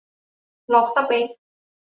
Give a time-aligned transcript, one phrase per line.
[0.73, 1.27] "ล็อกสเป็ค"?